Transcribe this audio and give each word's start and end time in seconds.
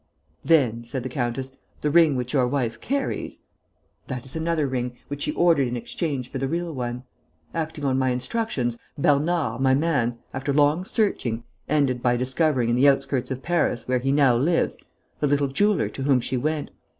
"Then," 0.43 0.83
said 0.83 1.03
the 1.03 1.09
countess, 1.09 1.51
"the 1.81 1.91
ring 1.91 2.15
which 2.15 2.33
your 2.33 2.47
wife 2.47 2.81
carries...." 2.81 3.41
"That 4.07 4.25
is 4.25 4.35
another 4.35 4.65
ring, 4.65 4.97
which 5.09 5.21
she 5.21 5.31
ordered 5.33 5.67
in 5.67 5.77
exchange 5.77 6.27
for 6.31 6.39
the 6.39 6.47
real 6.47 6.73
one. 6.73 7.03
Acting 7.53 7.85
on 7.85 7.99
my 7.99 8.09
instructions, 8.09 8.79
Bernard, 8.97 9.61
my 9.61 9.75
man, 9.75 10.17
after 10.33 10.51
long 10.51 10.85
searching, 10.85 11.43
ended 11.69 12.01
by 12.01 12.17
discovering 12.17 12.69
in 12.69 12.75
the 12.75 12.89
outskirts 12.89 13.29
of 13.29 13.43
Paris, 13.43 13.87
where 13.87 13.99
he 13.99 14.11
now 14.11 14.35
lives, 14.35 14.75
the 15.19 15.27
little 15.27 15.49
jeweller 15.49 15.87
to 15.89 16.01
whom 16.01 16.19
she 16.19 16.35
went. 16.35 16.71